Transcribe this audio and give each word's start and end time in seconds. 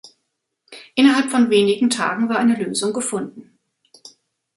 Innerhalb 0.95 1.29
von 1.29 1.51
wenigen 1.51 1.91
Tagen 1.91 2.27
war 2.27 2.39
eine 2.39 2.55
Lösung 2.55 2.91
gefunden. 2.91 3.59